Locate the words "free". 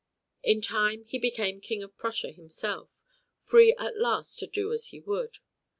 3.37-3.75